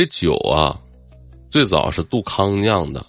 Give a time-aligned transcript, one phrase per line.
[0.00, 0.74] 这酒啊，
[1.50, 3.04] 最早是杜康酿的，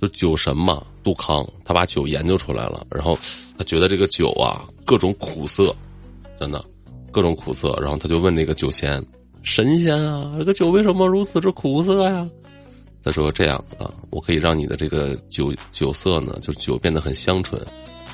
[0.00, 3.18] 就酒神嘛，杜康他把酒研究出来了，然后
[3.58, 5.74] 他觉得这个酒啊各种苦涩，
[6.38, 6.64] 真的
[7.10, 9.04] 各种苦涩，然后他就问那个酒仙
[9.42, 12.24] 神仙啊，这个酒为什么如此之苦涩呀？
[13.02, 17.60] 他说这样啊，我可以让你的这个酒酒色呢，就酒变得很香醇。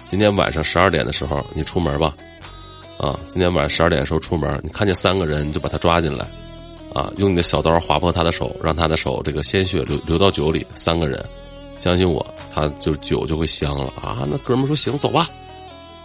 [0.08, 2.16] 今天晚上十二点的时候，你出门吧，
[2.96, 6.26] 啊，今天晚上十二点的时候出门，你看见三个人，你就把他抓进来，
[6.94, 10.66] 啊，用你的小刀划破他的手，让他的手这个鲜血流流到酒里。
[10.74, 11.24] 三个人，
[11.76, 14.26] 相信我，他就酒就会香了啊。
[14.28, 15.28] 那哥们说行，走吧，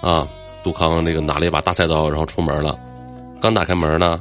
[0.02, 0.27] 啊，
[0.63, 2.77] 杜康这个拿了一把大菜刀，然后出门了。
[3.41, 4.20] 刚打开门呢，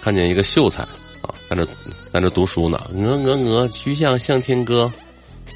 [0.00, 0.82] 看见一个秀才
[1.22, 1.64] 啊，在那
[2.10, 2.80] 在那读书呢。
[2.92, 4.90] 鹅鹅鹅，曲项向天歌。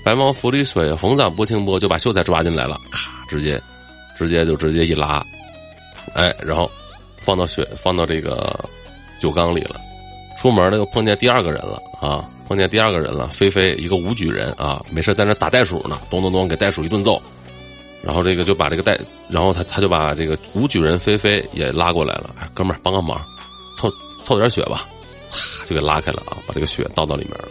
[0.05, 3.61] 白毛浮绿水，红掌拨清波，就把秀才抓进来了，咔，直接，
[4.19, 5.25] 直接就直接一拉，
[6.15, 6.71] 哎，然后
[7.17, 8.69] 放到血放到这个
[9.19, 9.81] 酒缸里了。
[10.37, 17.23] 出门了又碰见第二个人了啊，碰见第二个人了，菲菲一个武举人啊，没事在那打袋鼠呢，咚咚咚给袋鼠一顿揍，
[18.03, 18.99] 然后这个就把这个袋，
[19.31, 23.21] 然后他他就把这个武举人菲菲也拉过来了，哥们儿帮个忙，
[23.77, 23.89] 凑
[24.23, 24.87] 凑点血吧，
[25.67, 27.49] 就给拉开了啊，把这个血倒到里面了。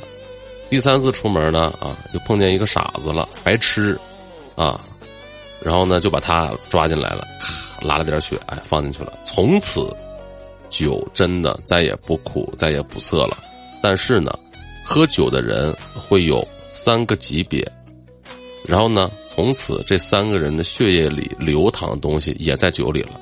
[0.70, 4.00] 第三次出门呢，啊，就碰见一个傻子了，白痴，
[4.56, 4.80] 啊，
[5.64, 7.26] 然后呢就把他抓进来了，
[7.82, 9.14] 拉了点血，哎，放进去了。
[9.24, 9.96] 从此，
[10.74, 13.38] 酒真的再也不苦，再也不涩了。
[13.82, 14.34] 但是呢，
[14.84, 17.64] 喝酒的人会有三个级别，
[18.66, 23.22] 然后呢，从此这三个人的血液里流淌的东西也在酒里了。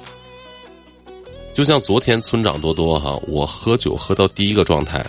[1.53, 5.05] 就像昨天村长多多哈，我喝酒喝到第一个状态。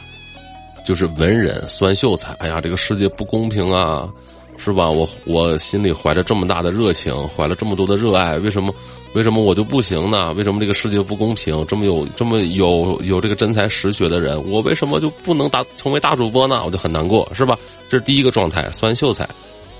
[0.85, 4.13] 就是文人酸秀才，哎呀，这个世界不公平啊，
[4.57, 4.91] 是吧？
[4.91, 8.75] 我我心里怀着这么大的热情，怀了这么多的热爱，为什么
[9.15, 10.33] 为什么我就不行呢？
[10.33, 11.65] 为什么这个世界不公平？
[11.67, 16.63] 这么有这么有有这个真才实学的人，我为什么就不能大成为大主播呢？
[16.65, 17.59] 我就很难过，是吧？
[17.89, 19.29] 这是第一个状态，酸秀才。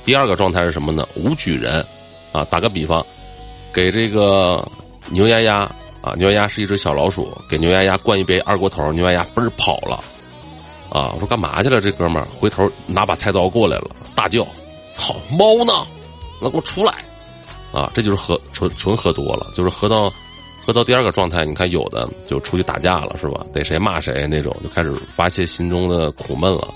[0.05, 1.09] 第二个状态是什么呢？
[1.15, 1.85] 武举人，
[2.33, 3.05] 啊，打个比方，
[3.73, 4.67] 给这个
[5.11, 5.63] 牛丫丫
[6.03, 10.03] 啊，牛丫丫是一只小老鼠，给牛丫丫灌一杯二锅头，牛丫丫嘣儿跑了。
[10.91, 11.11] 啊！
[11.15, 11.81] 我说干嘛去了？
[11.81, 14.47] 这哥们儿回头拿把菜刀过来了，大叫
[14.93, 15.73] ：“操，猫呢？
[16.39, 16.93] 那给我出来！”
[17.73, 20.13] 啊，这就是喝纯纯喝多了，就是喝到
[20.65, 21.45] 喝到第二个状态。
[21.45, 23.45] 你看，有的就出去打架了，是吧？
[23.53, 26.73] 逮谁骂谁那种，就开始发泄心中的苦闷了，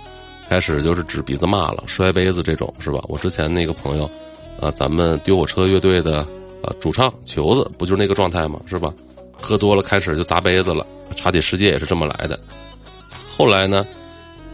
[0.48, 3.00] 开始就是指鼻子骂了，摔杯子这种，是吧？
[3.08, 4.10] 我之前那个朋友，
[4.60, 6.20] 啊，咱们丢火车乐队的
[6.62, 8.58] 啊主唱球子，不就是那个状态吗？
[8.66, 8.92] 是吧？
[9.38, 12.38] 喝多了开始就砸杯子了，茶体世界也是这么来的。
[13.28, 13.86] 后来呢？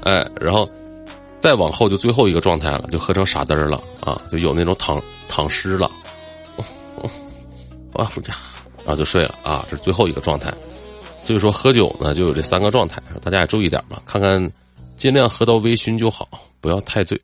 [0.02, 0.68] 哎，然后
[1.38, 5.88] 再往后就最后一个状态了，就喝成傻嘚儿了啊，就有那种躺躺尸了，
[7.94, 8.34] 啊，回 家，
[8.78, 10.52] 然后就睡了啊，这是最后一个状态。
[11.22, 14.50] 所以说喝酒呢，就有这三个状态，大家也注意点吧，看看
[14.96, 16.28] 尽量喝到微醺就好，
[16.60, 17.20] 不要太醉。